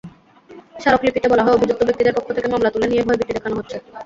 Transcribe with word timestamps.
স্মারকলিপিতে 0.81 1.27
বলা 1.31 1.43
হয়, 1.43 1.55
অভিযুক্ত 1.57 1.81
ব্যক্তিদের 1.83 2.15
পক্ষ 2.17 2.27
থেকে 2.33 2.47
মামলা 2.47 2.69
তুলে 2.73 2.87
নিতে 2.87 3.05
ভয়ভীতি 3.07 3.31
দেখানো 3.33 3.55
হচ্ছে। 3.57 3.75